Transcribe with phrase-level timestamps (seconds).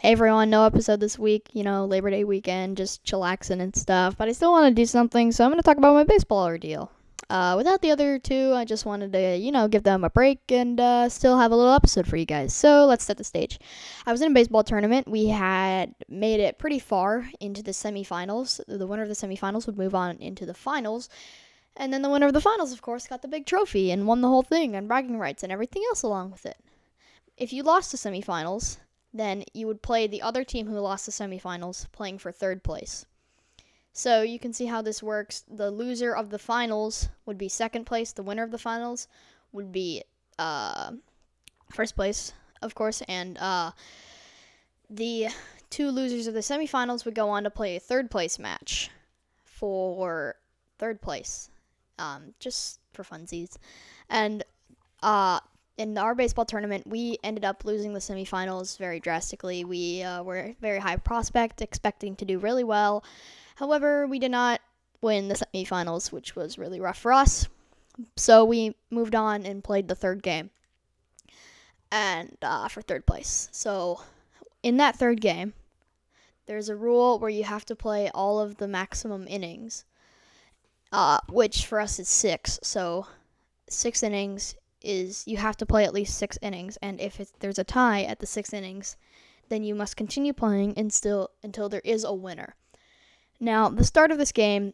[0.00, 4.16] Hey everyone, no episode this week, you know, Labor Day weekend, just chillaxing and stuff,
[4.16, 6.44] but I still want to do something, so I'm going to talk about my baseball
[6.44, 6.92] ordeal.
[7.28, 10.38] Uh, without the other two, I just wanted to, you know, give them a break
[10.50, 12.54] and uh, still have a little episode for you guys.
[12.54, 13.58] So let's set the stage.
[14.06, 15.08] I was in a baseball tournament.
[15.08, 18.60] We had made it pretty far into the semifinals.
[18.68, 21.08] The winner of the semifinals would move on into the finals.
[21.76, 24.20] And then the winner of the finals, of course, got the big trophy and won
[24.20, 26.56] the whole thing and bragging rights and everything else along with it.
[27.36, 28.78] If you lost the semifinals,
[29.18, 33.06] then you would play the other team who lost the semifinals playing for third place.
[33.92, 35.44] So you can see how this works.
[35.48, 38.12] The loser of the finals would be second place.
[38.12, 39.08] The winner of the finals
[39.52, 40.04] would be
[40.38, 40.92] uh,
[41.72, 42.32] first place,
[42.62, 43.02] of course.
[43.08, 43.72] And uh,
[44.88, 45.28] the
[45.70, 48.90] two losers of the semifinals would go on to play a third place match
[49.44, 50.36] for
[50.78, 51.50] third place,
[51.98, 53.56] um, just for funsies.
[54.08, 54.44] And
[55.02, 55.40] uh,
[55.78, 59.64] in our baseball tournament, we ended up losing the semifinals very drastically.
[59.64, 63.04] We uh, were very high prospect, expecting to do really well.
[63.54, 64.60] However, we did not
[65.00, 67.48] win the semifinals, which was really rough for us.
[68.16, 70.50] So we moved on and played the third game,
[71.90, 73.48] and uh, for third place.
[73.52, 74.02] So
[74.62, 75.54] in that third game,
[76.46, 79.84] there's a rule where you have to play all of the maximum innings,
[80.90, 82.58] uh, which for us is six.
[82.62, 83.06] So
[83.68, 87.64] six innings is you have to play at least six innings, and if there's a
[87.64, 88.96] tie at the six innings,
[89.48, 92.54] then you must continue playing until until there is a winner.
[93.40, 94.72] Now, the start of this game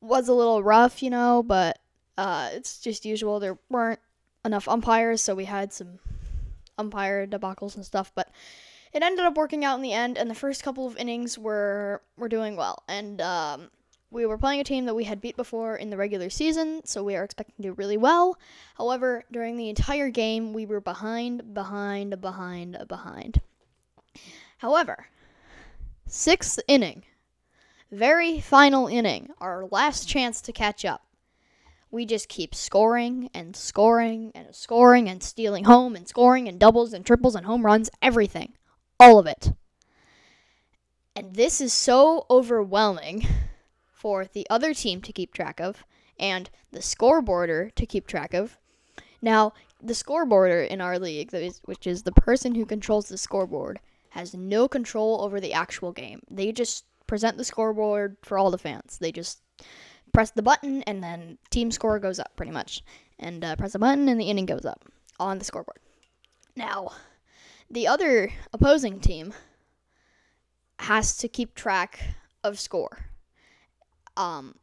[0.00, 1.78] was a little rough, you know, but
[2.18, 3.40] uh, it's just usual.
[3.40, 4.00] There weren't
[4.44, 5.98] enough umpires, so we had some
[6.78, 8.30] umpire debacles and stuff, but
[8.92, 10.18] it ended up working out in the end.
[10.18, 13.70] And the first couple of innings were were doing well, and um,
[14.10, 17.02] we were playing a team that we had beat before in the regular season, so
[17.02, 18.38] we are expecting to do really well.
[18.76, 23.40] However, during the entire game, we were behind, behind, behind, behind.
[24.58, 25.06] However,
[26.06, 27.04] sixth inning,
[27.92, 31.02] very final inning, our last chance to catch up.
[31.92, 36.92] We just keep scoring and scoring and scoring and stealing home and scoring and doubles
[36.92, 38.52] and triples and home runs, everything.
[38.98, 39.52] All of it.
[41.16, 43.26] And this is so overwhelming
[44.00, 45.84] for the other team to keep track of
[46.18, 48.58] and the scoreboarder to keep track of.
[49.20, 49.52] Now,
[49.82, 51.30] the scoreboarder in our league,
[51.64, 53.78] which is the person who controls the scoreboard,
[54.10, 56.20] has no control over the actual game.
[56.30, 58.98] They just present the scoreboard for all the fans.
[58.98, 59.42] They just
[60.12, 62.82] press the button and then team score goes up pretty much.
[63.18, 64.84] And uh, press the button and the inning goes up
[65.18, 65.78] on the scoreboard.
[66.56, 66.92] Now,
[67.70, 69.34] the other opposing team
[70.80, 72.00] has to keep track
[72.42, 73.09] of score.
[74.20, 74.54] Um,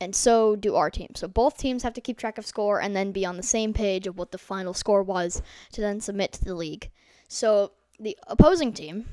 [0.00, 1.10] and so do our team.
[1.14, 3.72] So both teams have to keep track of score and then be on the same
[3.72, 5.42] page of what the final score was
[5.72, 6.90] to then submit to the league.
[7.26, 9.06] So the opposing team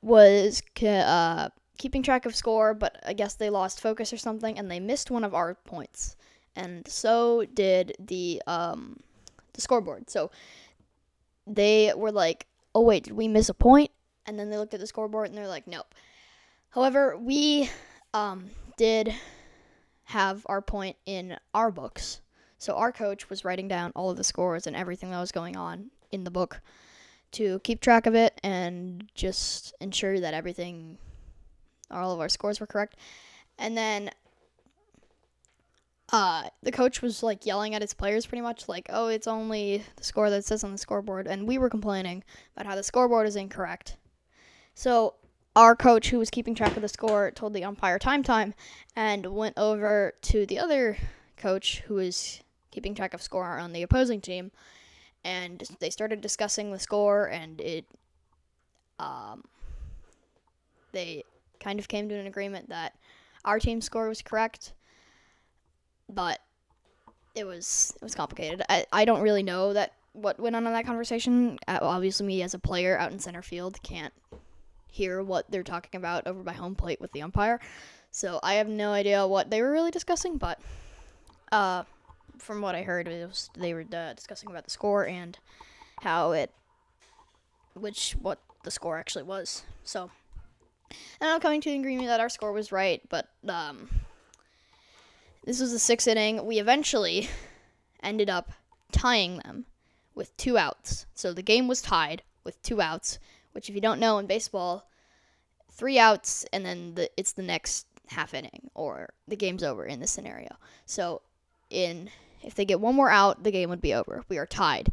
[0.00, 4.70] was uh, keeping track of score, but I guess they lost focus or something, and
[4.70, 6.16] they missed one of our points,
[6.54, 9.00] and so did the um,
[9.54, 10.10] the scoreboard.
[10.10, 10.30] So
[11.46, 13.90] they were like, "Oh wait, did we miss a point?"
[14.26, 15.94] And then they looked at the scoreboard and they're like, "Nope."
[16.74, 17.70] However, we
[18.12, 19.14] um, did
[20.04, 22.20] have our point in our books.
[22.58, 25.56] So our coach was writing down all of the scores and everything that was going
[25.56, 26.60] on in the book
[27.32, 30.98] to keep track of it and just ensure that everything,
[31.92, 32.96] all of our scores were correct.
[33.56, 34.10] And then
[36.12, 39.84] uh, the coach was like yelling at his players pretty much, like, oh, it's only
[39.94, 41.28] the score that says on the scoreboard.
[41.28, 42.24] And we were complaining
[42.56, 43.96] about how the scoreboard is incorrect.
[44.74, 45.14] So
[45.56, 48.54] our coach, who was keeping track of the score, told the umpire time time
[48.96, 50.96] and went over to the other
[51.36, 54.50] coach, who was keeping track of score on the opposing team,
[55.24, 57.86] and they started discussing the score, and it,
[58.98, 59.44] um,
[60.92, 61.22] they
[61.60, 62.94] kind of came to an agreement that
[63.44, 64.72] our team's score was correct,
[66.08, 66.40] but
[67.34, 68.62] it was it was complicated.
[68.68, 71.58] I, I don't really know that what went on in that conversation.
[71.66, 74.12] Uh, obviously, me as a player out in center field can't
[74.94, 77.58] hear what they're talking about over by home plate with the umpire.
[78.12, 80.60] So I have no idea what they were really discussing, but
[81.50, 81.82] uh,
[82.38, 85.36] from what I heard, was they were uh, discussing about the score and
[86.00, 86.52] how it,
[87.74, 89.64] which what the score actually was.
[89.82, 90.10] So,
[91.20, 93.88] and I'm coming to an agreement that our score was right, but um,
[95.44, 96.46] this was the sixth inning.
[96.46, 97.28] We eventually
[98.00, 98.52] ended up
[98.92, 99.66] tying them
[100.14, 101.06] with two outs.
[101.14, 103.18] So the game was tied with two outs
[103.54, 104.88] which if you don't know in baseball,
[105.70, 110.00] three outs and then the, it's the next half inning or the game's over in
[110.00, 110.56] this scenario.
[110.86, 111.22] So
[111.70, 112.10] in
[112.42, 114.24] if they get one more out, the game would be over.
[114.28, 114.92] We are tied.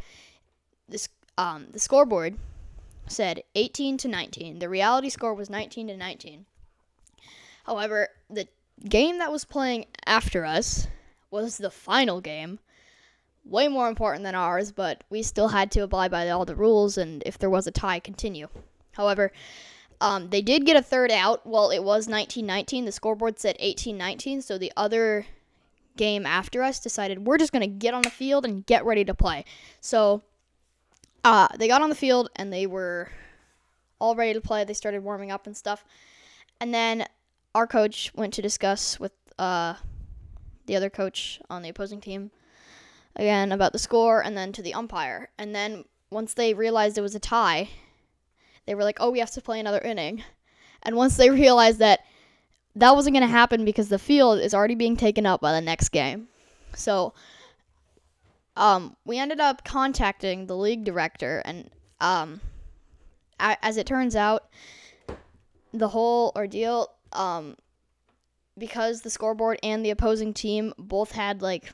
[0.87, 2.37] This um, the scoreboard
[3.07, 4.59] said 18 to 19.
[4.59, 6.45] The reality score was 19 to 19.
[7.65, 8.47] However, the
[8.87, 10.87] game that was playing after us
[11.29, 12.59] was the final game.
[13.43, 16.97] Way more important than ours, but we still had to abide by all the rules
[16.97, 18.47] and if there was a tie, continue.
[18.93, 19.31] However,
[19.99, 21.45] um, they did get a third out.
[21.45, 22.85] Well, it was 1919.
[22.85, 25.25] The scoreboard said 1819, so the other
[25.97, 29.05] game after us decided we're just going to get on the field and get ready
[29.05, 29.45] to play.
[29.79, 30.23] So
[31.23, 33.11] uh, they got on the field and they were
[33.99, 34.63] all ready to play.
[34.63, 35.85] They started warming up and stuff.
[36.59, 37.05] And then
[37.53, 39.75] our coach went to discuss with uh,
[40.65, 42.31] the other coach on the opposing team
[43.15, 45.29] again about the score and then to the umpire.
[45.37, 47.69] And then once they realized it was a tie,
[48.65, 50.23] they were like, oh, we have to play another inning.
[50.83, 52.01] And once they realized that
[52.75, 55.61] that wasn't going to happen because the field is already being taken up by the
[55.61, 56.27] next game.
[56.73, 57.13] So
[58.55, 61.69] um, we ended up contacting the league director, and
[61.99, 62.41] um,
[63.39, 64.45] as it turns out,
[65.73, 67.55] the whole ordeal, um,
[68.57, 71.73] because the scoreboard and the opposing team both had like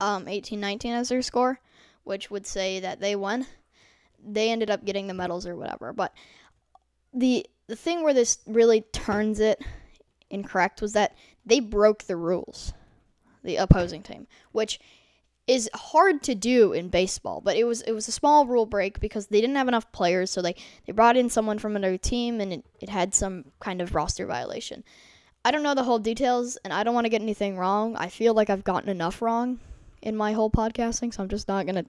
[0.00, 1.60] um, 18-19 as their score,
[2.04, 3.46] which would say that they won.
[4.24, 5.92] They ended up getting the medals or whatever.
[5.92, 6.12] But
[7.12, 9.62] the the thing where this really turns it
[10.30, 11.14] incorrect was that
[11.44, 12.72] they broke the rules,
[13.44, 14.80] the opposing team, which
[15.46, 19.00] is hard to do in baseball, but it was it was a small rule break
[19.00, 20.54] because they didn't have enough players, so they,
[20.86, 24.26] they brought in someone from another team and it, it had some kind of roster
[24.26, 24.84] violation.
[25.44, 27.96] I don't know the whole details and I don't want to get anything wrong.
[27.96, 29.60] I feel like I've gotten enough wrong
[30.02, 31.84] in my whole podcasting, so I'm just not to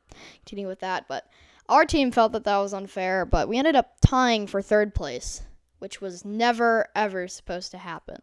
[0.45, 1.27] continue with that, but
[1.67, 5.43] our team felt that that was unfair, but we ended up tying for third place,
[5.77, 8.21] which was never ever supposed to happen.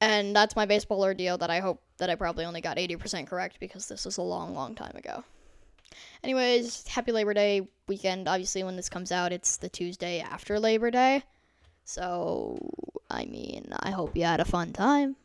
[0.00, 3.58] And that's my baseball ordeal that I hope that I probably only got 80% correct
[3.58, 5.24] because this was a long, long time ago.
[6.22, 8.28] Anyways, happy Labor Day weekend.
[8.28, 11.24] Obviously, when this comes out, it's the Tuesday after Labor Day.
[11.84, 12.58] So,
[13.10, 15.16] I mean, I hope you had a fun time.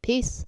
[0.00, 0.46] Peace.